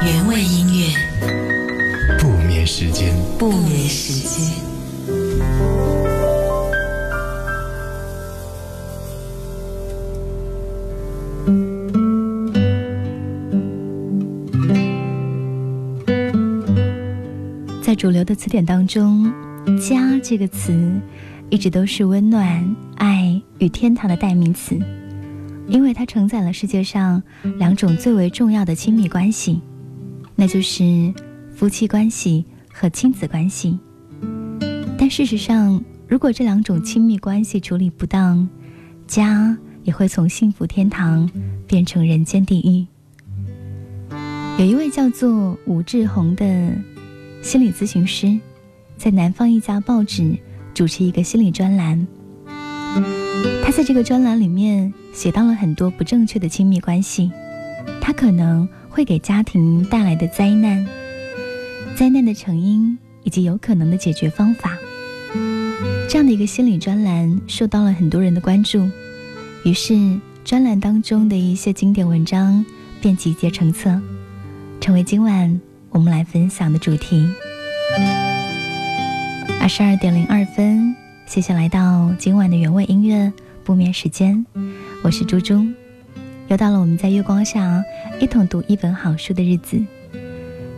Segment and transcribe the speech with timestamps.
[0.00, 0.86] 原味音乐，
[2.18, 4.54] 不眠时间，不眠时间。
[17.82, 19.32] 在主流的词典当中
[19.82, 20.92] ，“家”这个词
[21.50, 24.78] 一直都是温暖、爱与天堂的代名词。
[25.66, 27.22] 因为它承载了世界上
[27.58, 29.60] 两种最为重要的亲密关系，
[30.40, 31.12] 那就是
[31.52, 33.76] 夫妻关系和亲子关系。
[34.96, 38.48] 但事实上，如果这两种亲密关系处理不当，
[39.08, 41.28] 家也会从幸福天堂
[41.66, 42.86] 变成人间地狱。
[44.60, 46.72] 有一位叫做吴志宏的
[47.42, 48.38] 心理咨询师，
[48.96, 50.38] 在南方一家报纸
[50.72, 52.06] 主持一个心理专栏。
[53.64, 57.32] 他在这个专栏里面写到了很多不正确的亲密关系，
[58.00, 60.84] 他可能会给家庭带来的灾难、
[61.94, 64.76] 灾难的成因以及有可能的解决方法。
[66.08, 68.90] 这样的一个心理专栏受到了很多人的关注，
[69.64, 72.66] 于是专栏当中的一些经典文章
[73.00, 74.02] 便集结成册，
[74.80, 77.24] 成为今晚我们来分享的主题。
[79.60, 80.92] 二十二点零二分。
[81.24, 84.44] 谢谢来到今晚的原味音乐不眠时间，
[85.04, 85.64] 我是猪猪，
[86.48, 87.84] 又到了我们在月光下
[88.20, 89.78] 一同读一本好书的日子。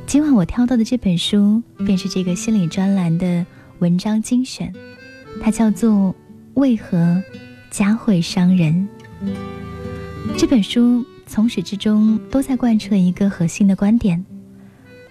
[0.04, 3.46] 今晚我挑到的这本书便是这个心理专栏的
[3.78, 4.72] 文章精选，
[5.40, 5.92] 它叫做
[6.54, 7.22] 《为何
[7.70, 8.88] 家会伤人》。
[10.36, 14.24] 这本书从始至终都在贯彻一个核心的观点：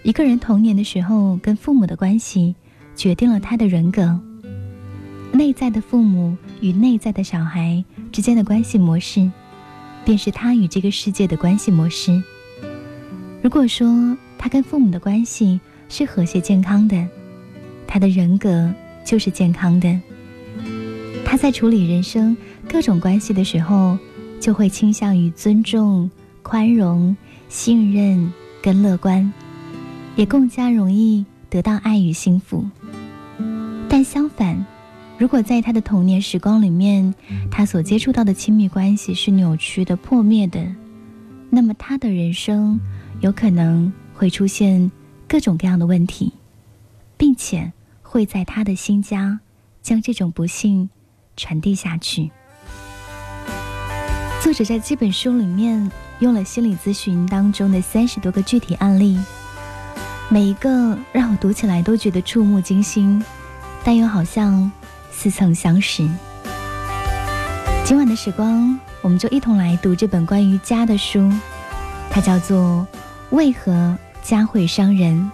[0.02, 2.54] 一个人童年的时候跟父母的关系，
[2.94, 4.20] 决定了他的人格。
[5.32, 9.30] 内在的父母与内在的小孩之间的关系模式，
[10.04, 12.22] 便是他与这个世界的关系模式。
[13.42, 17.06] 如果说他跟父母的关系是和谐健康的，
[17.86, 18.72] 他的人格
[19.04, 20.00] 就是健康的。
[21.24, 22.36] 他在处理人生
[22.68, 23.96] 各种关系的时候，
[24.40, 26.10] 就会倾向于尊重、
[26.42, 27.16] 宽容、
[27.48, 29.32] 信任跟乐观，
[30.16, 32.64] 也更加容易得到爱与幸福。
[33.88, 34.64] 但相反，
[35.20, 37.14] 如果在他的童年时光里面，
[37.50, 40.66] 他所接触到的亲密关系是扭曲的、破灭的，
[41.50, 42.80] 那么他的人生
[43.20, 44.90] 有可能会出现
[45.28, 46.32] 各种各样的问题，
[47.18, 47.70] 并且
[48.00, 49.38] 会在他的新家
[49.82, 50.88] 将这种不幸
[51.36, 52.30] 传递下去。
[54.42, 59.20] 作者在这本书里面用了心理咨询当中的三十多个具体案例，
[60.30, 63.22] 每一个让我读起来都觉得触目惊心，
[63.84, 64.72] 但又好像。
[65.12, 66.08] 似曾相识。
[67.84, 71.30] 今晚的时光，我们就一同来读这本关于家的书，
[72.10, 72.86] 它叫做
[73.30, 75.30] 《为何家会伤人》。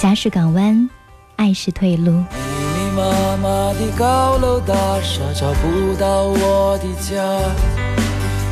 [0.00, 0.88] 家是港湾，
[1.36, 2.12] 爱是退路。
[2.12, 7.22] 密密麻麻的高楼大厦找不到我的家，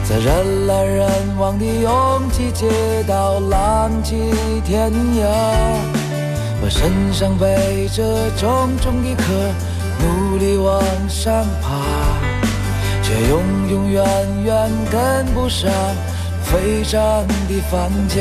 [0.04, 2.68] 在人来人往的拥挤街
[3.06, 4.16] 道浪迹
[4.66, 5.26] 天涯，
[6.60, 9.24] 我身上背着重重的壳。
[10.00, 11.68] 努力往上爬，
[13.02, 14.04] 却永永远
[14.44, 15.70] 远跟不上
[16.42, 17.00] 飞涨
[17.48, 18.16] 的房价。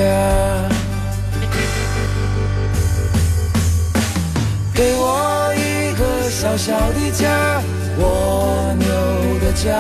[4.73, 7.61] 给我一个小小的家，
[7.99, 8.87] 蜗牛
[9.39, 9.73] 的家，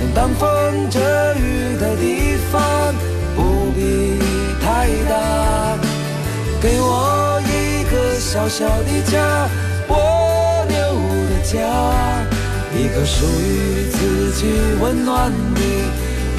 [0.00, 0.98] 能挡风遮
[1.34, 2.94] 雨的地方
[3.36, 4.18] 不必
[4.62, 5.76] 太大。
[6.60, 9.48] 给我一个小小的家，
[9.88, 10.27] 我。
[11.50, 11.56] 家，
[12.76, 14.44] 一个属于自己
[14.82, 15.60] 温暖的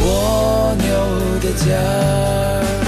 [0.02, 0.86] 蜗牛
[1.42, 2.78] 的家。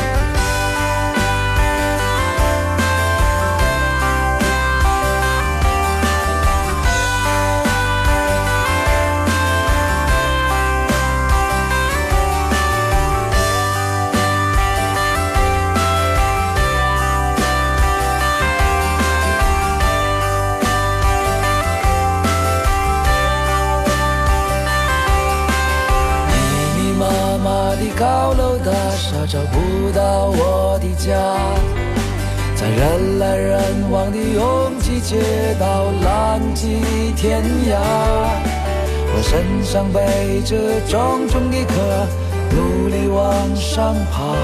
[40.91, 42.05] 重重的壳，
[42.53, 44.35] 努力往上爬，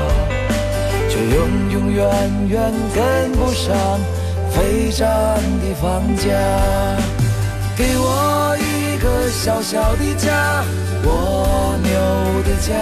[1.09, 2.07] 却永永远
[2.47, 3.75] 远跟不上
[4.49, 5.07] 飞涨
[5.59, 6.31] 的房价。
[7.75, 10.63] 给我一个小小的家，
[11.03, 11.91] 蜗牛
[12.45, 12.73] 的家，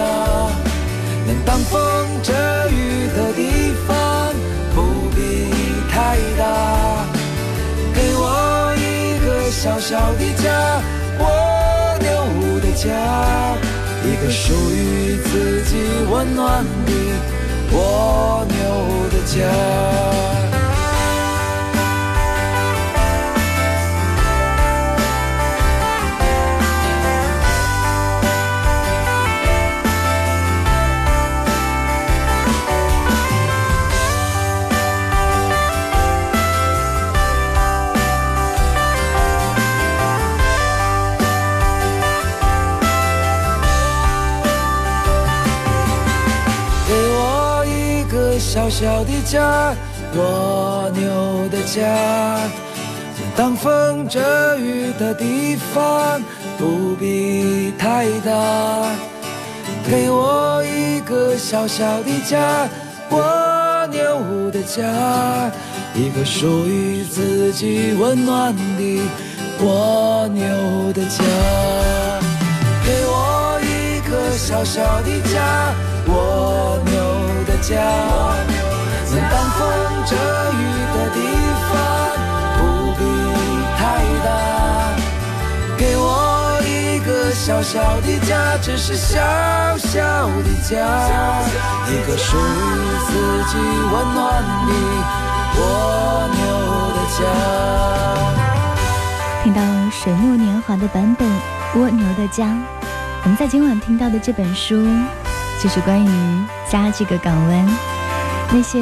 [1.26, 1.80] 能挡风
[2.22, 2.32] 遮
[2.70, 4.32] 雨的地方
[4.76, 5.50] 不必
[5.90, 7.04] 太大。
[7.92, 10.80] 给我一个小小的家。
[12.76, 13.56] 家，
[14.04, 15.76] 一个属于自己
[16.10, 16.92] 温暖的
[17.72, 18.56] 蜗牛
[19.08, 20.45] 的家。
[49.06, 49.74] 的家，
[50.14, 52.40] 蜗牛的家，
[53.36, 56.20] 挡风遮雨的地方
[56.58, 58.32] 不必太大。
[59.88, 62.68] 给我一个小小的家，
[63.10, 64.82] 蜗牛的家，
[65.94, 69.00] 一个属于自己温暖的
[69.60, 70.44] 蜗牛
[70.92, 71.24] 的家。
[72.84, 75.72] 给我一个小小的家，
[76.08, 76.94] 蜗牛
[77.46, 78.55] 的家。
[79.30, 79.60] 挡风
[80.06, 80.14] 遮
[80.52, 80.62] 雨
[80.94, 81.18] 的地
[81.68, 81.72] 方
[82.56, 82.60] 不
[82.98, 83.00] 必
[83.76, 83.80] 太
[84.24, 84.28] 大，
[85.76, 89.18] 给我一个小小的家，只是小
[89.78, 90.74] 小的家，
[91.88, 92.40] 一个属于
[93.06, 93.10] 自
[93.50, 93.52] 己
[93.92, 94.20] 温暖
[94.66, 94.70] 的
[95.58, 95.60] 蜗
[96.34, 96.40] 牛
[96.94, 97.20] 的家。
[99.42, 101.28] 听到水木年华的版本
[101.78, 102.44] 《蜗牛的家》，
[103.22, 104.86] 我们在今晚听到的这本书，
[105.62, 106.08] 就是关于
[106.68, 107.68] 家这个港湾。
[108.50, 108.78] 那些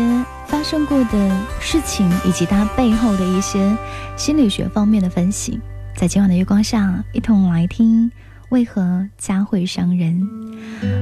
[0.55, 3.77] 发生过的事情，以及它背后的一些
[4.17, 5.59] 心理学方面的分析，
[5.97, 8.09] 在今晚的月光下，一同来听。
[8.51, 10.23] 为何家会伤人？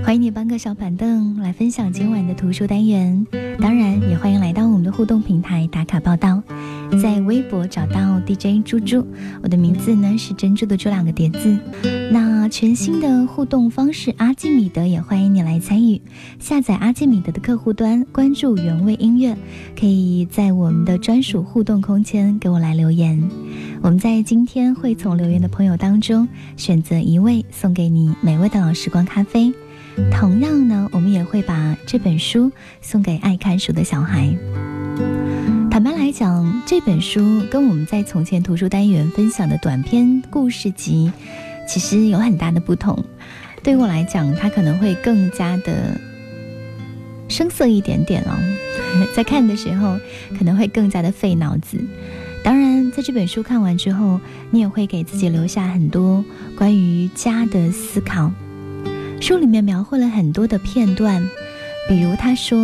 [0.02, 3.26] 欢迎你搬个小板凳来分享今晚的图书单元，
[3.60, 6.43] 当然也欢迎来到我们的互动平台打卡报道。
[7.00, 9.06] 在微博找到 DJ 猪猪，
[9.42, 11.58] 我的名字呢是珍珠的这两个叠字。
[12.10, 16.00] 那全新的互动方式，阿基米德也欢迎你来参与。
[16.38, 19.36] 下载阿基米德的客户端，关注原味音乐，
[19.78, 23.22] 可以在我们的专属互动空间给我来留言。
[23.80, 29.52] 我们在今天会从留言的朋友当中选择一位，送给你美味的老时光咖啡。
[30.10, 34.34] 同样呢，我们也会把这本书送给爱看书的小孩。
[35.72, 41.10] 坦白来讲，这本书跟我们在从前图书单元分享的短篇故事集，
[41.66, 43.02] 其实有很大的不同。
[43.62, 45.98] 对我来讲，它可能会更加的
[47.26, 48.36] 生涩一点点哦，
[49.16, 49.98] 在看的时候
[50.38, 51.82] 可能会更加的费脑子。
[52.44, 54.20] 当然，在这本书看完之后，
[54.50, 56.22] 你也会给自己留下很多
[56.54, 58.30] 关于家的思考。
[59.22, 61.26] 书里面描绘了很多的片段，
[61.88, 62.58] 比如他说，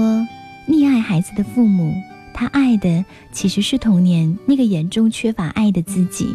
[0.68, 1.94] 溺爱孩子的父母。
[2.38, 6.28] 他爱的其实是童年那个严重缺乏爱的自己，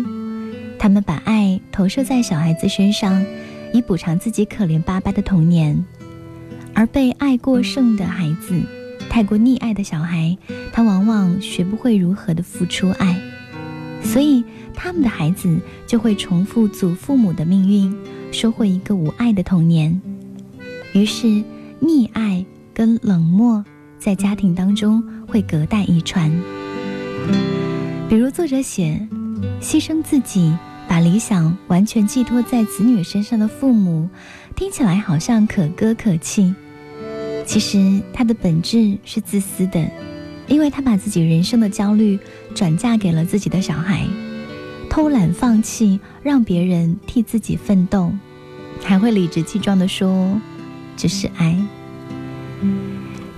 [0.77, 3.25] 他们把爱投射在小孩子身上，
[3.71, 5.81] 以补偿自己可怜巴巴的童年。
[6.73, 8.61] 而被爱过剩的孩子，
[9.09, 10.37] 太过溺爱的小孩，
[10.73, 13.17] 他往往学不会如何的付出爱，
[14.03, 15.57] 所以他们的孩子
[15.87, 17.95] 就会重复祖父母的命运，
[18.29, 20.01] 收获一个无爱的童年。
[20.91, 21.41] 于是，
[21.81, 23.63] 溺爱跟冷漠
[23.97, 25.01] 在家庭当中。
[25.33, 26.31] 会隔代遗传，
[28.07, 28.99] 比如作者写，
[29.59, 30.55] 牺牲自己，
[30.87, 34.07] 把理想完全寄托在子女身上的父母，
[34.55, 36.53] 听起来好像可歌可泣。
[37.47, 39.83] 其实他的本质是自私的，
[40.45, 42.19] 因为他把自己人生的焦虑
[42.53, 44.05] 转嫁给了自己的小孩，
[44.87, 48.11] 偷懒放弃，让别人替自己奋斗，
[48.83, 50.39] 还会理直气壮地说
[50.95, 51.59] 这是爱。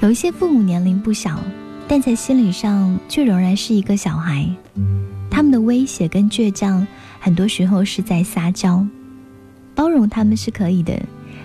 [0.02, 1.40] 有一些父母年龄不小。
[1.88, 4.50] 但在心理上却仍然是一个小孩，
[5.30, 6.86] 他们的威胁跟倔强，
[7.20, 8.86] 很多时候是在撒娇。
[9.76, 11.00] 包容他们是可以的，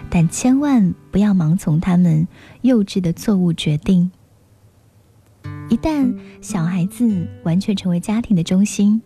[0.08, 2.26] 但千万不要盲从他们
[2.62, 4.10] 幼稚的错误决定。
[5.68, 9.00] 一旦小孩子完全成为家庭的中心，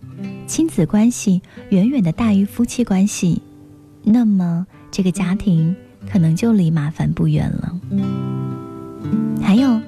[0.47, 3.43] 亲子关系远远的大于夫妻关系，
[4.03, 5.75] 那么这个家庭
[6.11, 7.81] 可能就离麻烦不远了。
[9.43, 9.81] 还有。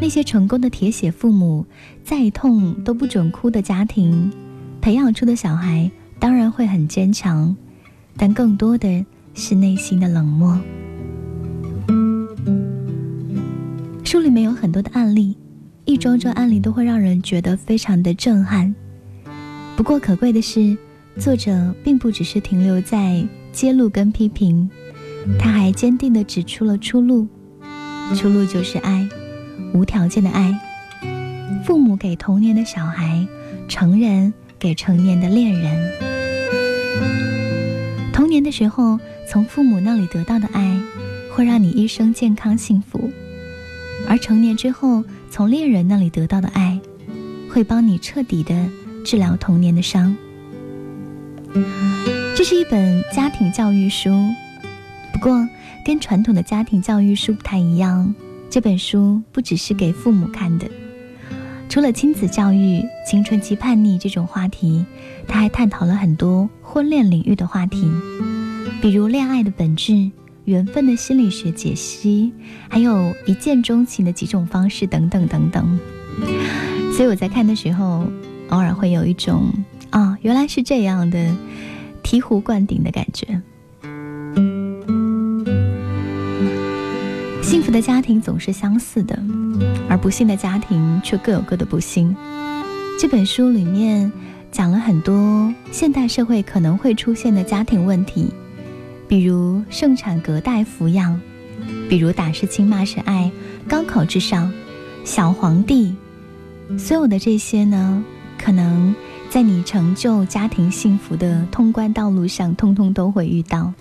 [0.00, 1.66] 那些成功的铁血父母，
[2.02, 4.32] 再痛都不准哭的家庭，
[4.80, 7.54] 培养出的小孩当然会很坚强，
[8.16, 9.04] 但更多的
[9.34, 10.58] 是内心的冷漠。
[14.04, 15.36] 书里面有很多的案例，
[15.84, 18.74] 一桩桩案例都会让人觉得非常的震撼。
[19.76, 20.76] 不过可贵的是，
[21.18, 24.68] 作者并不只是停留在揭露跟批评，
[25.38, 27.28] 他还坚定的指出了出路，
[28.16, 29.06] 出路就是爱。
[29.72, 30.58] 无条件的爱，
[31.64, 33.26] 父母给童年的小孩，
[33.68, 35.92] 成人给成年的恋人。
[38.12, 38.98] 童年的时候
[39.28, 40.80] 从父母那里得到的爱，
[41.32, 43.10] 会让你一生健康幸福；
[44.08, 46.78] 而成年之后从恋人那里得到的爱，
[47.48, 48.54] 会帮你彻底的
[49.04, 50.16] 治疗童年的伤。
[52.36, 54.10] 这是一本家庭教育书，
[55.12, 55.48] 不过
[55.84, 58.14] 跟传统的家庭教育书不太一样。
[58.50, 60.68] 这本书不只是给父母看的，
[61.68, 64.84] 除了亲子教育、青春期叛逆这种话题，
[65.28, 67.88] 他还探讨了很多婚恋领域的话题，
[68.82, 70.10] 比如恋爱的本质、
[70.46, 72.32] 缘分的心理学解析，
[72.68, 75.78] 还有一见钟情的几种方式等等等等。
[76.92, 78.04] 所以我在看的时候，
[78.48, 79.52] 偶尔会有一种。
[79.90, 81.18] 啊，原来是这样的，
[82.04, 83.42] 醍醐灌顶的感觉。
[87.50, 89.20] 幸福的家庭总是相似的，
[89.88, 92.14] 而不幸的家庭却各有各的不幸。
[92.96, 94.12] 这本书里面
[94.52, 98.32] 讲了很多现代社会可能会出现的家庭问题，
[99.08, 101.20] 比如盛产隔代抚养，
[101.88, 103.28] 比如打是亲骂是爱，
[103.66, 104.52] 高考至上，
[105.02, 105.96] 小皇帝，
[106.78, 108.04] 所有的这些呢，
[108.38, 108.94] 可能。
[109.28, 113.72] 在你成就家庭幸福的通关道路上，通通都会遇到，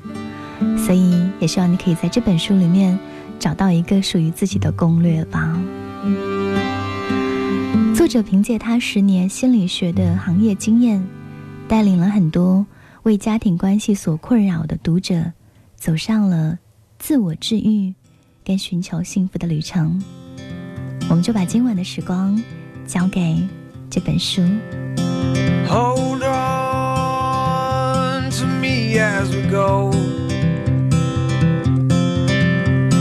[0.78, 3.00] 所以也希望你可以在这本书里面
[3.40, 5.58] 找到一个属于自己的攻略吧。
[7.96, 11.04] 作者凭借他十年心理学的行业经验，
[11.68, 12.66] 带领了很多
[13.04, 15.32] 为家庭关系所困扰的读者，
[15.76, 16.58] 走上了
[16.98, 17.94] 自我治愈
[18.44, 20.02] 跟寻求幸福的旅程。
[21.10, 22.42] 我们就把今晚的时光
[22.86, 23.38] 交给
[23.90, 24.42] 这本书。
[25.68, 26.30] Hold on
[28.32, 29.92] to me as we go.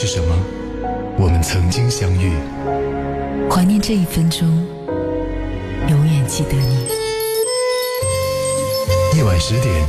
[0.00, 0.32] 是什么，
[1.18, 2.30] 我们曾经相遇。
[3.50, 4.46] 怀念这一分钟，
[5.88, 6.86] 永远记得你。
[9.16, 9.84] 夜晚十点，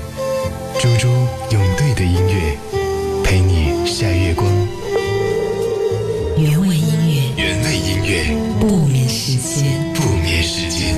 [0.80, 1.08] 猪猪
[1.52, 2.58] 用对的音乐
[3.24, 4.48] 陪你晒月光。
[6.40, 9.94] 原味音乐，原味音乐，不眠时间。
[9.94, 10.98] 不眠时间。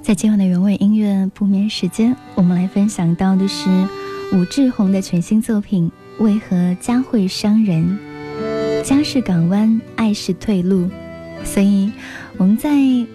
[0.00, 3.68] 在今晚的原味音乐不眠时间，我们来分享到的是
[4.32, 5.92] 武志红的全新作品
[6.24, 7.98] 《为何家会伤人》。
[8.82, 10.88] 家是港湾，爱是退路，
[11.44, 11.92] 所以
[12.38, 12.70] 我们在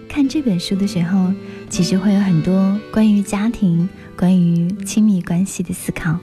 [0.08, 1.32] 看这本书的时候，
[1.68, 6.16] 其实会有很多关于家庭、关于亲密关系的思考。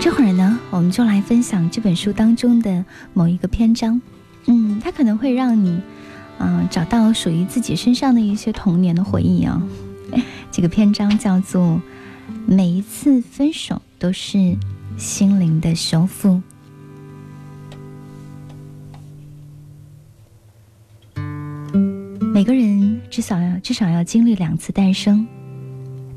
[0.00, 4.00] 这会儿呢，我们就来分享这本书当中的某一个篇章。
[4.46, 5.78] 嗯，它可能会让你，
[6.38, 9.62] 嗯、找到属于自己身上的一些童年的回忆啊。
[10.50, 11.82] 这个篇章叫做
[12.46, 14.56] “每一次分手都是
[14.96, 16.40] 心灵的修复”。
[22.32, 25.24] 每个人至少要至少要经历两次诞生，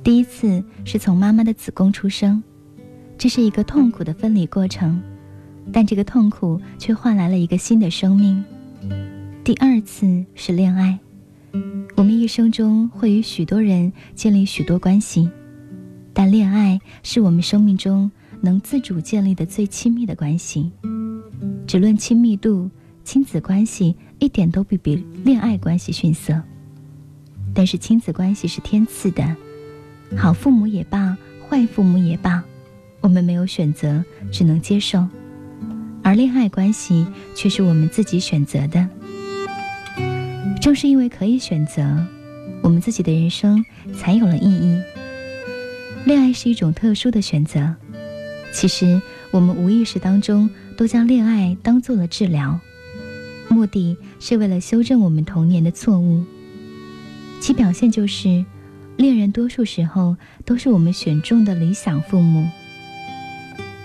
[0.04, 2.42] 第一次是从妈妈的子宫出生，
[3.20, 5.00] 这是一个痛苦的分离过程，
[5.72, 8.44] 但这个痛苦却换来了一个新的生命。
[9.44, 10.98] 第二次是恋爱，
[11.96, 15.30] 我们一生中会与许多人建立许多关系，
[16.18, 18.10] 但恋爱是我们生命中
[18.42, 20.72] 能自主建立的最亲密的关系。
[21.68, 22.72] 只论亲密度，
[23.04, 26.42] 亲子关系一点都不比恋爱关系逊色。
[27.54, 29.36] 但是亲子关系是天赐的，
[30.16, 31.16] 好父母也罢，
[31.48, 32.44] 坏父母也罢，
[33.00, 35.08] 我们没有选择，只能接受。
[36.02, 38.90] 而恋爱关系却是我们自己选择的。
[40.60, 41.84] 正是因为可以选择，
[42.64, 43.64] 我们自己的人生
[43.96, 44.82] 才有了意义。
[46.08, 47.76] 恋爱是一种特殊的选择。
[48.54, 52.58] 其实我们无意识当中都将恋爱当做了治疗，
[53.50, 56.24] 目的是为了修正我们童年的错误。
[57.42, 58.46] 其表现就是，
[58.96, 60.16] 恋人多数时候
[60.46, 62.48] 都是我们选中的理想父母。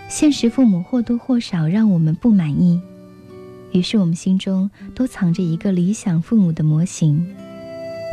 [0.09, 2.81] 现实父母或多或少让我们不满意，
[3.73, 7.27] 于是我们心中都藏着一个理想父母的模型，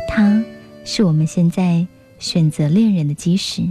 [0.08, 0.42] 它
[0.84, 1.86] 是我们现在
[2.18, 3.62] 选择恋人的基石。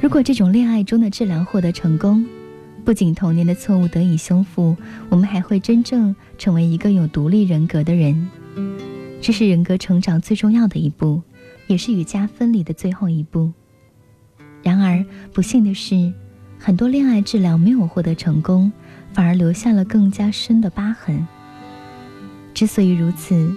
[0.00, 2.24] 如果这种恋爱中的治疗获得成功，
[2.84, 4.76] 不仅童年的错误得以修复，
[5.08, 8.28] 我们还会真正成为一个有独立人格的人。
[9.20, 11.20] 这是人格成长最重要的一步，
[11.66, 13.52] 也是与家分离的最后一步。
[14.62, 16.12] 然而，不幸的是，
[16.58, 18.72] 很多恋爱治疗没有获得成功，
[19.12, 21.26] 反而留下了更加深的疤痕。
[22.54, 23.54] 之所以如此，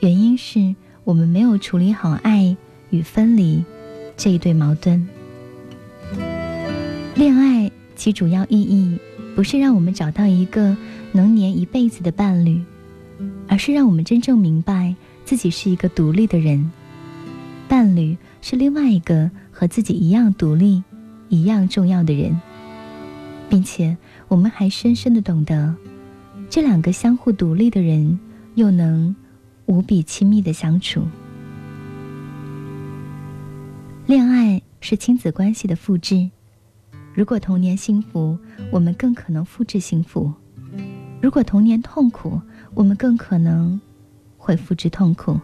[0.00, 2.56] 原因是我们没有处理好爱
[2.90, 3.64] 与分离
[4.16, 5.08] 这一对矛盾。
[7.14, 8.98] 恋爱其主要意义
[9.34, 10.76] 不是让我们找到一个
[11.12, 12.62] 能黏一辈子的伴侣，
[13.48, 14.94] 而是让我们真正明白
[15.24, 16.70] 自己是一个独立的人，
[17.68, 20.82] 伴侣是另外一个和自己一样独立、
[21.28, 22.40] 一样重要的人，
[23.48, 23.96] 并且
[24.28, 25.74] 我们还深深的懂得，
[26.50, 28.18] 这两个相互独立的人
[28.54, 29.14] 又能
[29.66, 31.02] 无比亲密的相处。
[34.12, 36.28] 恋爱是亲子关系的复制。
[37.14, 38.38] 如果童年幸福，
[38.70, 40.30] 我们更可能复制幸福；
[41.22, 42.38] 如果童年痛苦，
[42.74, 43.80] 我们更可能
[44.36, 45.40] 会复制痛苦。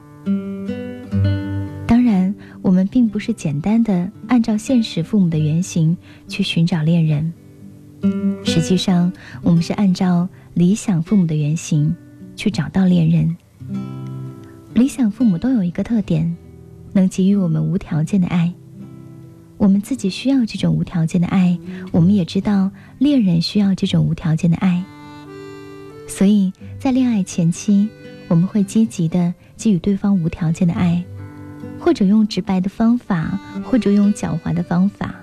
[1.87, 5.97] 当然，我们并不是简单的按照现实父母的原型
[6.29, 7.33] 去寻找恋人，
[8.45, 9.11] 实际上，
[9.43, 11.97] 我们是按照理想父母的原型
[12.37, 13.35] 去找到恋人。
[14.75, 16.37] 理想父母都有一个特点，
[16.93, 18.53] 能给予我们无条件的爱。
[19.59, 21.59] 我们自己需要这种无条件的爱，
[21.93, 24.83] 我们也知道恋人需要这种无条件的爱。
[26.09, 27.89] 所以在恋爱前期，
[28.29, 31.05] 我们会积极的给予对方无条件的爱，
[31.79, 35.15] 或者用直白的方法，或者用狡猾的方法，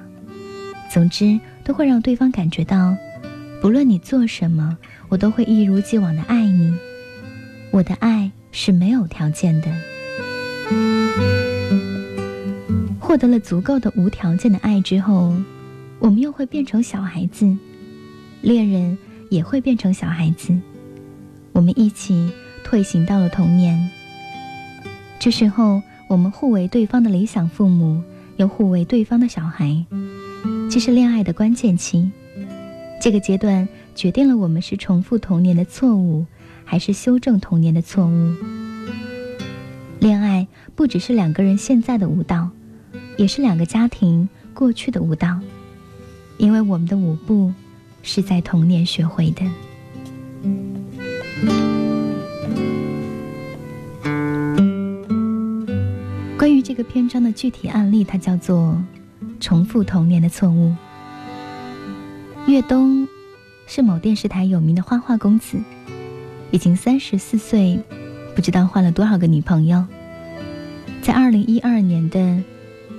[0.92, 2.96] 总之都会让对方感觉到，
[3.62, 4.78] 不论你做什么，
[5.10, 6.76] 我都会一如既往的爱你。
[7.72, 11.55] 我的爱是没有条件的。
[13.06, 15.32] 获得了足够的无条件的爱之后，
[16.00, 17.56] 我们又会变成小孩子，
[18.42, 18.98] 恋人
[19.30, 20.58] 也会变成小孩子，
[21.52, 22.32] 我们一起
[22.64, 23.92] 退行到了童年。
[25.20, 28.02] 这时候，我们互为对方的理想父母，
[28.38, 29.86] 又互为对方的小孩，
[30.72, 32.10] 这是恋爱的关键期。
[33.00, 36.26] 这个阶段决定了我们是重复童年的错误，
[36.64, 38.34] 还是修正童年的错误。
[40.00, 42.50] 恋爱不只是两个人现在的舞蹈，
[43.18, 45.40] 也是两个家庭过去的舞蹈，
[46.38, 47.54] 因为我们的舞步
[48.04, 49.46] 是在童年学会的。
[56.38, 58.80] 关于这个篇章的具体案例，它叫做
[59.40, 60.76] “重复童年的错误”。
[62.46, 63.08] 岳东
[63.66, 65.58] 是某电视台有名的花花公子，
[66.52, 67.80] 已经三十四岁，
[68.36, 69.84] 不知道换了多少个女朋友。
[71.02, 72.44] 在二零一二年的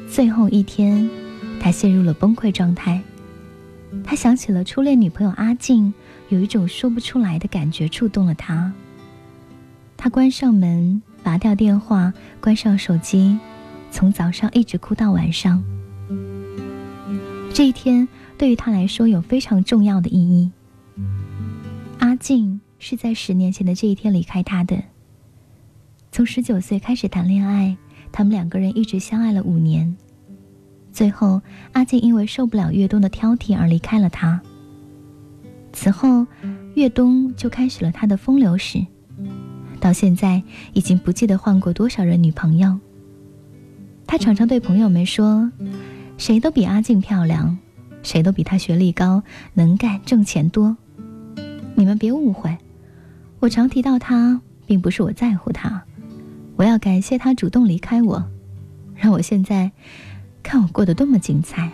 [0.08, 1.08] 最后一天，
[1.60, 3.02] 他陷入了崩溃状态。
[4.04, 5.92] 他想起了初恋女朋友阿静，
[6.28, 8.72] 有一种说不出来的感觉触动了他。
[9.96, 11.02] 他关上门。
[11.26, 13.36] 拔掉电话，关上手机，
[13.90, 15.60] 从早上一直哭到晚上。
[17.52, 18.06] 这一天
[18.38, 20.52] 对于他来说有非常重要的意义。
[21.98, 24.80] 阿静是在十年前的这一天离开他的。
[26.12, 27.76] 从十九岁开始谈恋爱，
[28.12, 29.96] 他们两个人一直相爱了五年。
[30.92, 31.42] 最后，
[31.72, 34.40] 阿静因为受不了岳东的挑剔而离开了他。
[35.72, 36.26] 此后，
[36.74, 38.84] 岳东就开始了他的风流史。
[39.78, 40.42] 到现在
[40.72, 42.78] 已经不记得换过多少人女朋友。
[44.06, 45.52] 他常常对朋友们说
[46.16, 47.58] ：“谁都比阿静漂亮，
[48.02, 50.76] 谁都比她学历高、能干、挣钱多。
[51.74, 52.56] 你们别误会，
[53.40, 55.84] 我常提到她，并不是我在乎她，
[56.56, 58.24] 我要感谢他主动离开我，
[58.94, 59.70] 让我现在
[60.42, 61.70] 看我过得多么精彩。”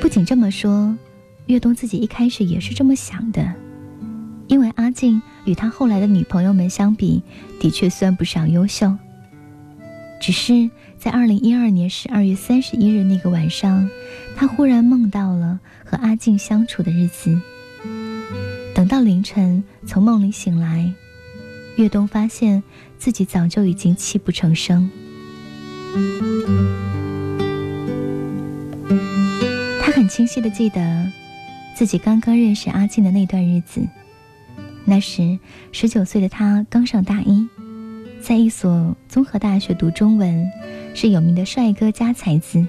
[0.00, 0.96] 不仅这么说，
[1.46, 3.52] 岳东自己一开始也是这么想的，
[4.48, 5.20] 因为阿静。
[5.46, 7.22] 与他后来的女朋友们相比，
[7.58, 8.94] 的确算不上优秀。
[10.20, 13.88] 只是在二零一二年十二月三十一日那个晚上，
[14.36, 17.40] 他忽然梦到了和阿静相处的日子。
[18.74, 20.92] 等到凌晨从梦里醒来，
[21.80, 22.62] 岳东发现
[22.98, 24.90] 自己早就已经泣不成声。
[29.80, 31.10] 他很清晰的记得，
[31.74, 33.80] 自己刚刚认识阿静的那段日子。
[34.84, 35.38] 那时，
[35.72, 37.48] 十九岁的他刚上大一，
[38.20, 40.50] 在一所综合大学读中文，
[40.94, 42.62] 是有名的帅哥加才子。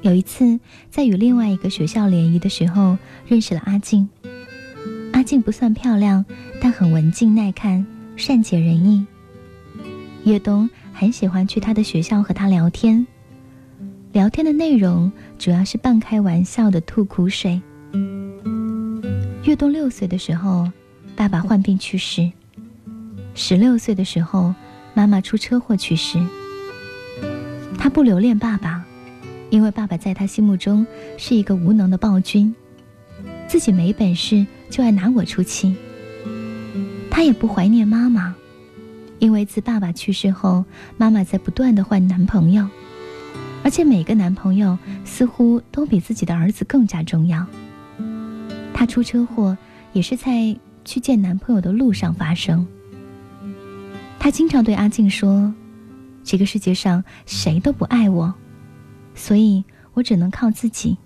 [0.00, 0.58] 有一次，
[0.90, 4.08] 在与另外一个学校联谊的时候，认识了阿静。
[5.12, 6.24] 阿静不算漂亮，
[6.60, 9.06] 但很文静耐看，善解人意。
[10.24, 13.06] 岳东很喜欢去他的学校和他聊天，
[14.12, 17.60] 聊天的内容主要是半开玩笑的吐苦水。
[19.44, 20.70] 岳东六岁的时候。
[21.14, 22.32] 爸爸患病去世，
[23.34, 24.54] 十六岁的时候，
[24.94, 26.18] 妈妈出车祸去世。
[27.78, 28.82] 他不留恋爸爸，
[29.50, 30.86] 因为爸爸在他心目中
[31.18, 32.52] 是一个无能的暴君，
[33.46, 35.76] 自己没本事就爱拿我出气。
[37.12, 38.34] 他也不怀念妈妈，
[39.18, 40.64] 因为自爸爸去世后，
[40.96, 42.66] 妈妈在不断的换男朋友，
[43.62, 47.46] 而且每个男朋友似乎都比自己的儿子更加重要。
[48.72, 49.56] 他出车祸
[49.92, 50.56] 也是在。
[50.84, 52.66] 去见男朋友的路上发生。
[54.18, 55.54] 他经常对阿静说
[56.24, 58.34] ：“这个世界上谁都不爱我，
[59.14, 59.62] 所以
[59.94, 60.98] 我只能靠自己。”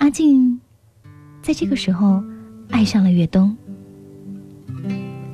[0.00, 0.58] 阿静
[1.42, 2.24] 在这个时候
[2.70, 3.54] 爱上了岳东。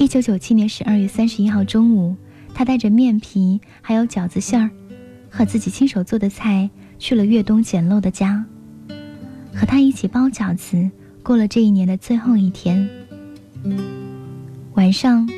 [0.00, 2.16] 一九九七年十二月三十一号中午，
[2.54, 4.70] 他带着面皮还有饺子馅儿
[5.28, 8.42] 和自己亲手做的菜去了越冬简陋的家，
[9.52, 10.90] 和他一起包饺子。
[11.22, 12.88] 过了这一年的最后一天，
[14.72, 15.28] 晚上，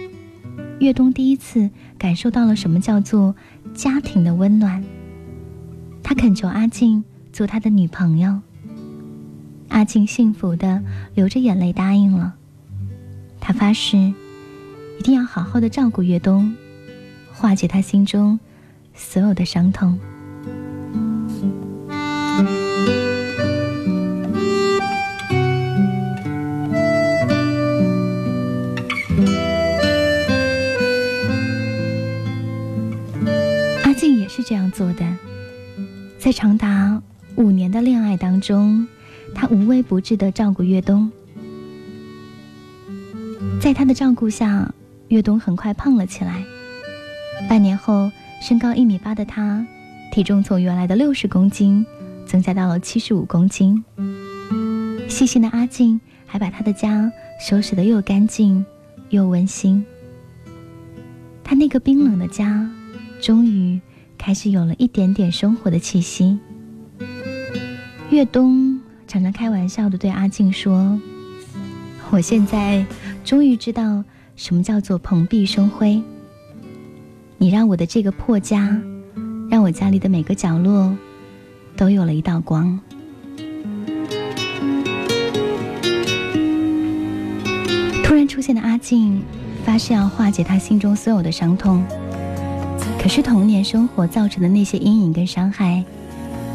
[0.79, 3.35] 越冬第一次感受到了什么叫做
[3.75, 4.85] 家庭的温暖。
[6.05, 8.38] 他恳求阿静做他的女朋友。
[9.70, 10.81] 阿静幸福的
[11.16, 12.35] 流着眼泪答应了。
[13.40, 14.14] 他发誓，
[15.02, 16.54] 一定要好好的照顾岳东，
[17.32, 18.38] 化解他心中
[18.94, 19.98] 所有的伤痛。
[33.82, 35.04] 阿静也是这样做的，
[36.20, 37.02] 在长达
[37.34, 38.86] 五年的恋爱当中，
[39.34, 41.10] 他无微不至的照顾岳东。
[43.60, 44.72] 在他的照顾下，
[45.12, 46.42] 岳东很快胖了起来。
[47.46, 49.66] 半年后，身高一米八的他，
[50.11, 51.85] 体重从原来的六十公斤
[52.27, 53.85] 增加到了七十五公斤。
[55.11, 57.12] 细心的阿静还把他的家
[57.46, 58.64] 收拾得又干净
[59.11, 59.85] 又温馨。
[61.44, 62.66] 他那个冰冷的家，
[63.20, 63.79] 终于。
[64.18, 66.38] 开始有了一点点生活的气息。
[68.11, 70.96] 岳东常常开玩笑的对阿静说
[72.11, 72.87] ：“我现在
[73.25, 74.05] 终于知道
[74.37, 76.03] 什么叫做蓬荜生辉。
[77.38, 78.81] 你让我的这个破家，
[79.51, 80.97] 让我家里的每个角落
[81.77, 82.79] 都有了一道光。”
[88.05, 89.23] 突然出现的阿静，
[89.64, 91.83] 发誓要化解他心中所有的伤痛。
[93.01, 95.85] 可是童年生活造成的那些阴影跟伤害，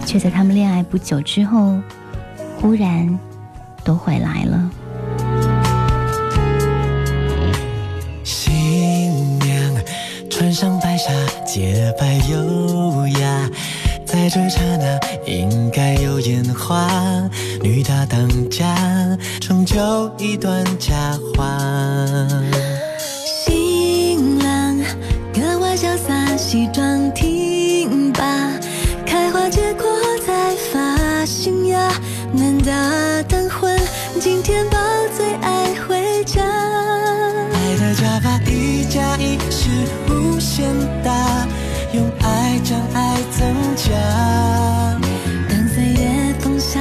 [0.06, 1.78] 却在他们恋爱不久之后，
[2.58, 3.20] 忽然
[3.84, 4.72] 都回来了。
[10.60, 11.12] 上白纱，
[11.46, 13.48] 洁白优雅，
[14.04, 16.90] 在这刹那应该有烟花。
[17.62, 18.76] 女大当家，
[19.40, 20.96] 成就一段佳
[21.36, 21.60] 话。
[23.24, 24.80] 新郎
[25.32, 28.24] 格外潇洒，西装挺拔，
[29.06, 29.86] 开花结果
[30.26, 31.88] 在发新芽，
[32.34, 33.80] 男大当婚，
[34.20, 34.68] 今天
[40.58, 41.14] 无限大，
[41.94, 43.92] 用爱将爱增加。
[45.48, 46.80] 当岁月风沙，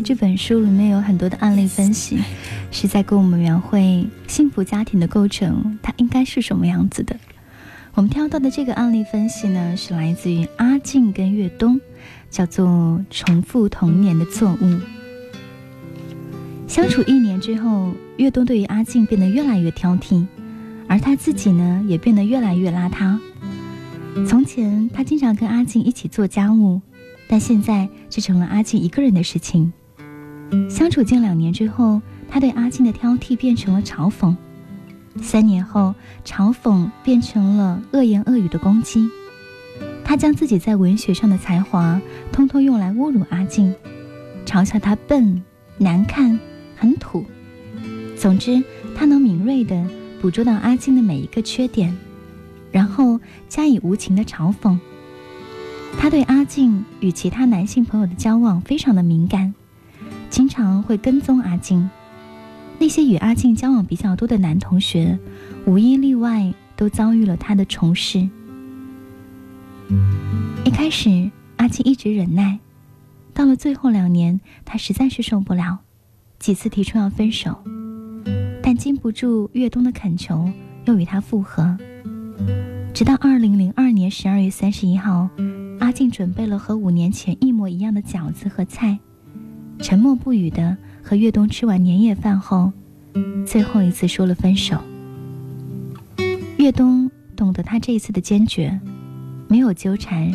[0.00, 2.18] 这本书里面有很多的案例分析，
[2.70, 7.16] 是在跟我们描绘幸福家庭的构成，它应该是什么样子的。
[7.94, 11.80] 我们挑到的这个案例分析呢，是来自于阿静跟岳东，
[12.30, 14.80] 叫做“重复童年的错误”。
[16.66, 20.24] 相处一年之后，岳东对于阿静变得越来越挑剔，
[20.86, 23.18] 而他自己呢，也变得越来越邋遢。
[24.26, 26.80] 从前，他经常跟阿静一起做家务，
[27.28, 29.72] 但现在却成了阿静一个人的事情。
[30.68, 34.34] 相处近两年之后，他对阿静的挑剔变成了嘲讽；
[35.22, 39.08] 三年后，嘲讽变成了恶言恶语的攻击。
[40.04, 42.00] 他将自己在文学上的才华，
[42.32, 43.74] 通通用来侮辱阿静，
[44.44, 45.42] 嘲笑她笨、
[45.78, 46.38] 难看、
[46.76, 47.24] 很土。
[48.16, 48.62] 总之，
[48.96, 49.86] 他能敏锐地
[50.20, 51.96] 捕捉到阿静的每一个缺点，
[52.72, 54.78] 然后加以无情的嘲讽。
[55.98, 59.54] 他对阿静与其他男性朋友的交往非常的敏感，
[60.30, 61.90] 经常会跟踪阿静。
[62.78, 65.18] 那些与阿静交往比较多的男同学，
[65.66, 68.26] 无一例外都遭遇了他的重视。
[70.64, 72.58] 一开始，阿静一直忍耐，
[73.34, 75.80] 到了最后两年，他实在是受不了，
[76.38, 77.62] 几次提出要分手，
[78.62, 80.48] 但经不住岳东的恳求，
[80.86, 81.76] 又与他复合。
[82.94, 85.28] 直到二零零二年十二月三十一号，
[85.80, 88.98] 阿静准备了和五年前一模一样的饺子和菜，
[89.82, 92.72] 沉默不语的和岳东吃完年夜饭后，
[93.46, 94.78] 最后一次说了分手。
[96.58, 98.78] 岳东懂得他这一次的坚决。
[99.48, 100.32] 没有纠缠，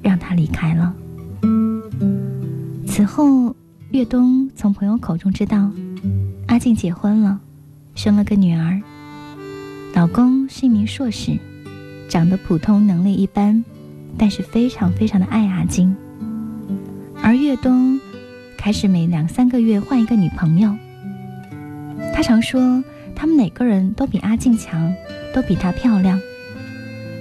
[0.00, 0.94] 让他离开了。
[2.86, 3.54] 此后，
[3.90, 5.70] 岳东从朋友口中知道，
[6.46, 7.38] 阿静结婚了，
[7.94, 8.80] 生了个女儿。
[9.94, 11.36] 老公是一名硕士，
[12.08, 13.62] 长得普通，能力一般，
[14.16, 15.94] 但是非常非常的爱阿静。
[17.22, 18.00] 而岳东
[18.58, 20.76] 开始每两三个月换一个女朋友。
[22.12, 22.82] 他常说，
[23.14, 24.92] 他们哪个人都比阿静强，
[25.32, 26.20] 都比她漂亮。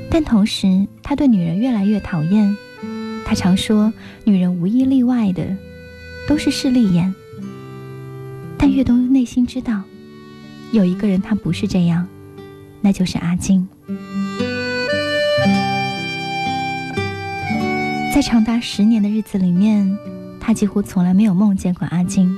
[0.10, 2.58] 但同时，他对女人越来越讨厌。
[3.23, 5.56] 他常说，女人无一例外的
[6.28, 7.13] 都是势利眼。
[8.58, 9.84] 但岳东内心知道，
[10.71, 12.08] 有一个人他不是这样，
[12.82, 13.67] 那就是阿静。
[18.13, 19.95] 在长达十年的日子里面，
[20.48, 22.34] 他几乎从来没有梦见过阿静。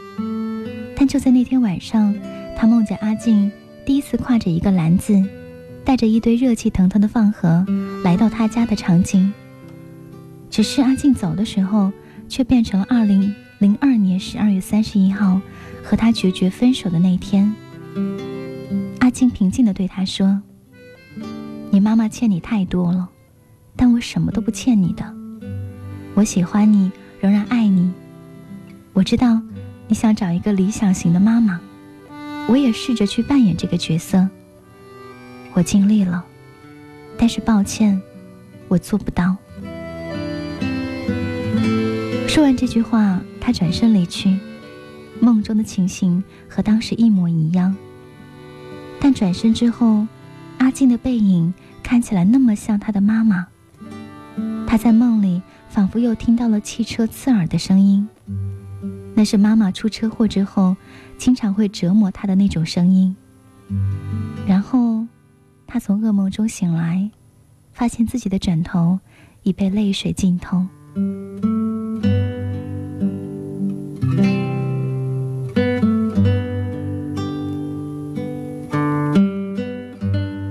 [0.98, 2.12] 但就在那天晚上，
[2.58, 3.52] 他梦见阿静
[3.86, 5.24] 第一次挎着一个篮子。
[5.86, 7.66] 带着一堆热气腾腾的饭盒
[8.04, 9.32] 来到他家的场景，
[10.50, 11.92] 只是阿静走的时候，
[12.28, 15.40] 却变成了二零零二年十二月三十一号
[15.84, 17.54] 和他决绝分手的那天。
[19.00, 20.42] 阿静平静地对他说
[21.72, 23.10] ：“你妈妈欠你太多了，
[23.76, 25.14] 但我什么都不欠你的。
[26.16, 27.92] 我喜欢你，仍然爱你。
[28.94, 29.42] 我知道
[29.88, 31.60] 你想找一个理想型的妈妈，
[32.48, 34.28] 我也试着去扮演这个角色。”
[35.54, 36.24] 我尽力了，
[37.18, 38.00] 但是抱歉，
[38.68, 39.36] 我做不到。
[42.28, 44.40] 说完这句话，他转身离去。
[45.20, 47.76] 梦中的情形和当时一模一样，
[49.02, 50.08] 但转身之后，
[50.60, 53.48] 阿静的背影看起来那么像他的妈妈。
[54.68, 58.08] 他在梦里仿佛又听到了汽车刺耳的声音，
[59.16, 60.76] 那是妈妈出车祸之后
[61.18, 63.16] 经常会折磨他的那种声音。
[64.48, 65.06] 然后。
[65.72, 67.08] 他从噩梦中醒来，
[67.72, 69.00] 发现自己的枕头
[69.44, 70.66] 已被泪水浸透。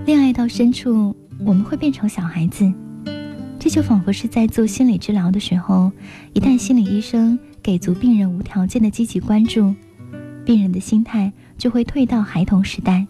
[0.07, 2.73] 恋爱到深处，我们会变成小孩子，
[3.59, 5.91] 这就仿佛是在做心理治疗的时候，
[6.33, 7.37] 一旦心理医生
[7.69, 9.75] 给足病人无条件的积极关注，
[10.43, 13.07] 病人的心态就会退到孩童时代。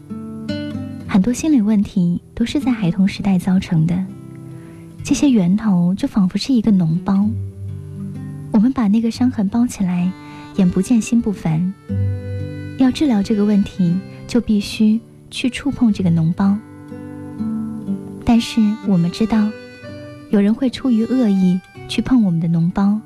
[1.07, 4.05] 很多心理问题都是在孩童时代造成的，
[5.05, 7.31] 这些源头就仿佛是一个脓包，
[8.51, 10.11] 我们把那个伤痕包起来，
[10.57, 11.73] 眼不见心不烦。
[12.79, 16.59] 要治疗这个问题，就必须去触碰这个脓包。
[18.25, 19.49] 但是我们知道，
[20.31, 23.01] 有人会出于恶意去碰我们的脓包，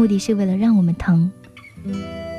[0.00, 1.30] 目的是为了让我们疼。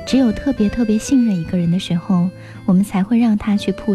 [0.04, 2.28] 只有特别特别信任一个人的时候，
[2.66, 3.70] 我们才会让他去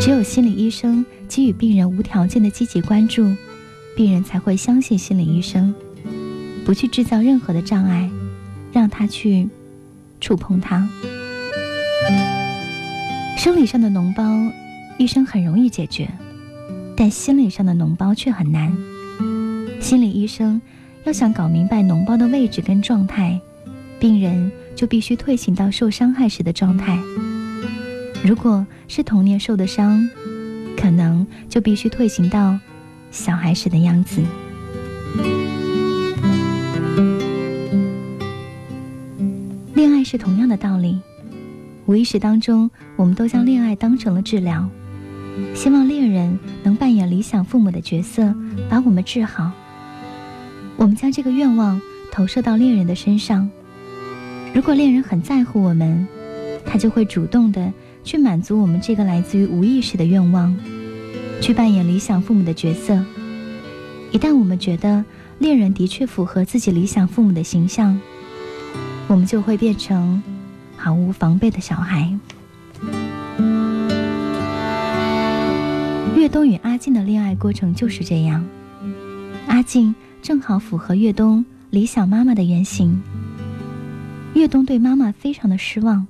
[0.00, 3.32] 只有心理医生给予病人无条件的积极关注，
[3.94, 5.72] 病人才会相信心理医生，
[6.64, 8.10] 不去制造任何的障碍，
[8.72, 9.48] 让他去
[10.20, 10.88] 触碰他。
[13.38, 14.52] 生理上的脓包，
[14.98, 16.10] 医生很容易解决，
[16.96, 18.76] 但心理上的脓包却很难。
[19.80, 20.60] 心理医生
[21.04, 23.40] 要想搞明白脓包的位置跟状态，
[23.98, 26.98] 病人就必须退行到受伤害时的状态。
[28.24, 30.08] 如果是童年受的伤，
[30.76, 32.56] 可能就必须退行到
[33.10, 34.22] 小孩时的样子。
[39.74, 41.00] 恋爱是同样的道理，
[41.86, 44.68] 无意识当中，我们都将恋爱当成了治疗，
[45.52, 48.32] 希望恋人能扮演理想父母的角色，
[48.70, 49.50] 把我们治好。
[50.76, 53.48] 我们将这个愿望投射到恋人的身上，
[54.52, 56.06] 如果恋人很在乎我们，
[56.66, 60.56] 他就会主动的去满足我们这个来自于无意识的愿望，
[61.40, 63.04] 去扮演理想父母的角色。
[64.10, 65.04] 一旦我们觉得
[65.38, 67.98] 恋人的确符合自己理想父母的形象，
[69.06, 70.22] 我们就会变成
[70.76, 72.12] 毫无防备的小孩。
[76.16, 78.44] 岳东与阿静的恋爱过程就是这样，
[79.48, 83.02] 阿静正好符合岳东理想妈妈的原型。
[84.34, 86.06] 岳东对妈妈非常的失望，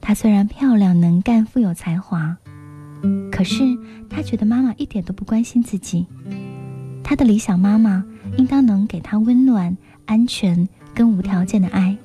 [0.00, 2.38] 她虽然漂亮能干、富有才华，
[3.30, 3.62] 可是
[4.08, 6.06] 她觉得妈妈一点都不关心自己。
[7.04, 8.02] 她的理想妈妈
[8.38, 9.76] 应当能给她温暖、
[10.06, 11.96] 安全跟无条件的爱。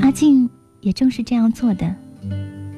[0.00, 0.50] 阿静
[0.80, 1.94] 也正是这样做的，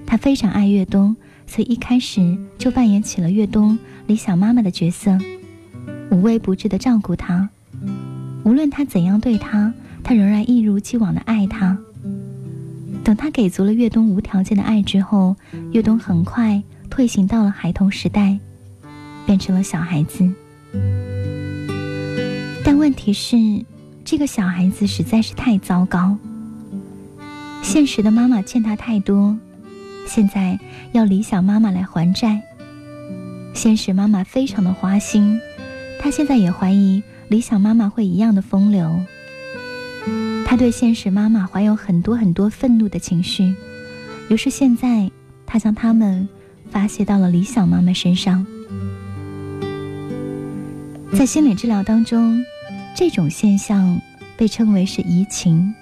[0.06, 1.16] 她非常爱岳东，
[1.46, 5.18] 所以一开始就扮演起了岳东理想妈妈的角色，
[6.10, 7.48] 无微不至的照顾他。
[8.44, 11.76] 无论他怎样对他，他仍然一如既往的爱他。
[13.02, 15.36] 等他给足了岳东无条件的爱之后，
[15.72, 18.38] 岳东很快退行到了孩童时代，
[19.26, 20.30] 变成了小孩子。
[22.64, 23.36] 但问题是，
[24.04, 26.16] 这个小孩子实在是太糟糕。
[27.62, 29.38] 现实的妈妈欠他太多，
[30.06, 30.58] 现在
[30.92, 32.40] 要理想妈妈来还债。
[33.52, 35.38] 现实妈妈非常的花心，
[36.04, 39.00] 她现在也怀疑理想妈妈会一样的风流。
[40.44, 43.54] 他对现实妈妈怀有很多很多愤怒的情绪，
[44.28, 45.10] 于是现在
[45.46, 46.28] 他将他们
[46.68, 48.46] 发泄到了理想妈妈身上。
[51.14, 52.44] 在心理治疗当中，
[52.94, 53.98] 这种现象
[54.36, 55.74] 被称为是移情，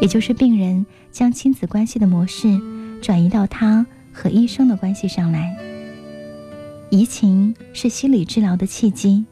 [0.00, 2.56] 也就是病人将亲子关系的模式
[3.02, 5.56] 转移到他和医生的关系上来。
[6.90, 9.26] 移情是心理治疗的契机，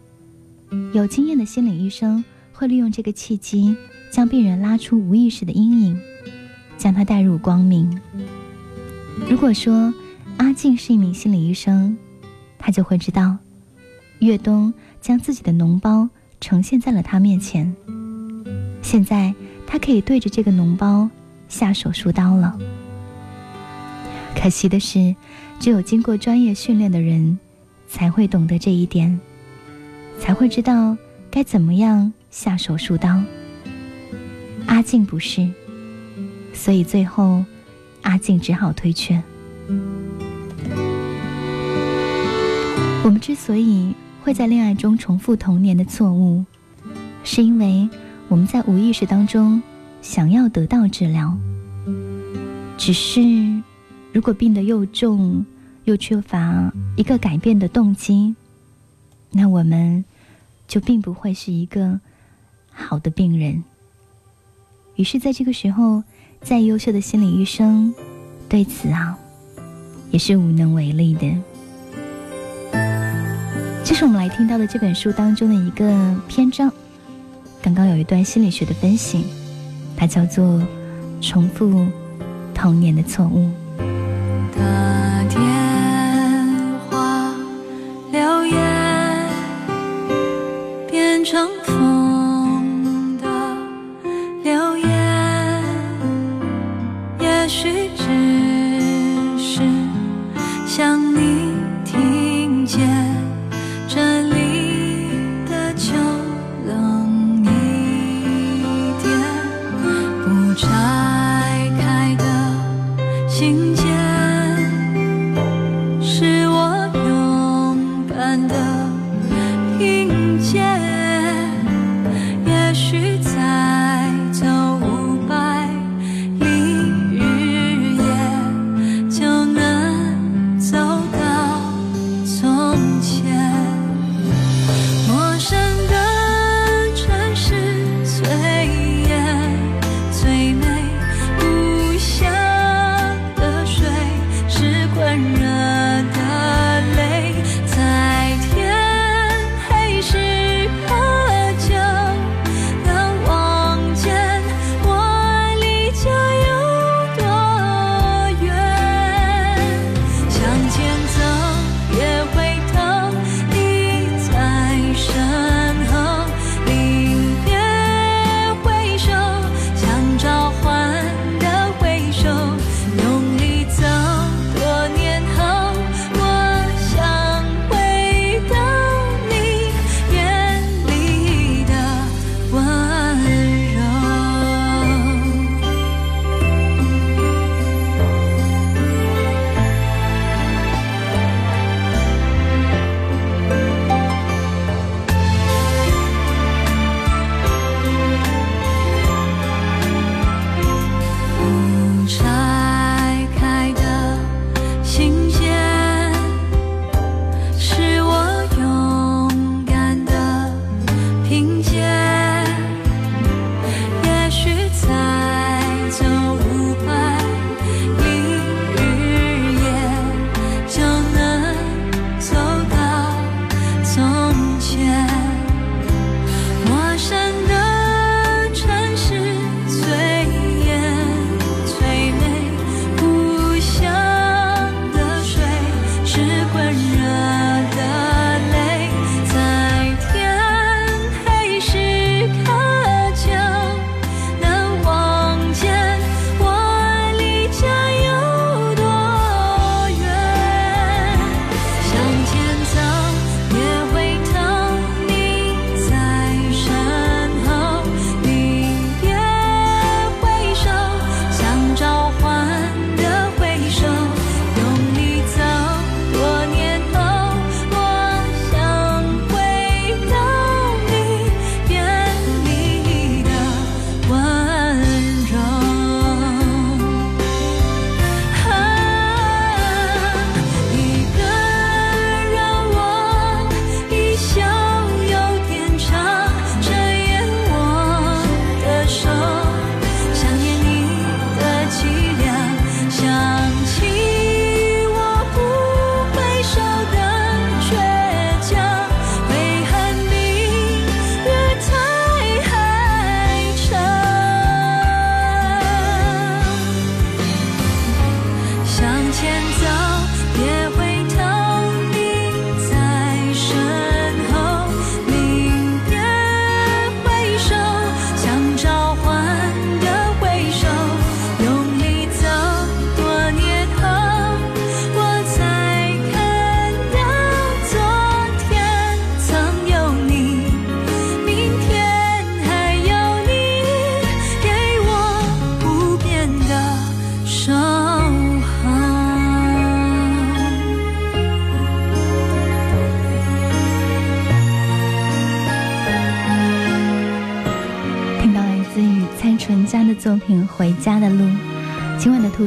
[0.93, 3.75] 有经验的心理医生会利用这个契机，
[4.11, 5.99] 将病人拉出无意识的阴影，
[6.77, 7.99] 将他带入光明。
[9.27, 9.93] 如果说
[10.37, 11.97] 阿静是一名心理医生，
[12.59, 13.39] 他就会知道。
[14.19, 16.09] 岳东将自己的脓包
[16.41, 17.75] 呈现在了他面前，
[18.83, 19.35] 现在
[19.67, 21.09] 他可以对着这个脓包
[21.49, 22.59] 下手术刀了。
[24.35, 25.17] 可惜的是，
[25.59, 27.39] 只有经过专业训练的人
[27.89, 29.18] 才会懂得这一点，
[30.18, 30.97] 才会知道
[31.30, 33.22] 该怎么样下手术刀。
[34.66, 35.49] 阿静不是，
[36.53, 37.45] 所以最后
[38.03, 39.22] 阿静只好退却。
[43.05, 46.45] 我们之所以会在恋爱中重复童年的错误，
[47.22, 47.89] 是因为
[48.28, 49.62] 我们在无意识当中
[50.03, 51.37] 想要得到治疗。
[52.76, 53.20] 只是，
[54.12, 55.47] 如果病得又重，
[55.87, 58.34] 又缺乏一个改变的动机，
[59.30, 60.05] 那我们
[60.66, 62.01] 就并不会是一个
[62.70, 63.62] 好的病人。
[64.97, 66.03] 于是，在这个时候，
[66.41, 67.95] 再优秀的心理医生
[68.49, 69.16] 对此啊，
[70.11, 71.32] 也是无能为力的。
[73.84, 76.72] 这是我们来听到的这本书当中的一个篇章。
[77.62, 79.24] 刚刚有一段心理学的分析，
[79.97, 80.61] 它叫做
[81.22, 81.87] “重复
[82.53, 83.49] 童年的错误”。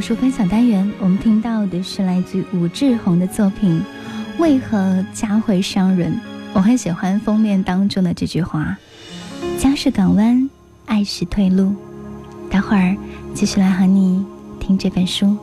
[0.10, 3.80] 书分享单元，我们听到的是来自武志红的作品
[4.42, 6.12] 《为何家会伤人》。
[6.52, 8.76] 我很喜欢封面当中的这句话
[9.60, 10.50] ：“家是港湾，
[10.88, 11.76] 爱是退路。”
[12.50, 12.98] 待会儿
[13.36, 14.26] 继续来和你
[14.60, 15.38] 听这本书。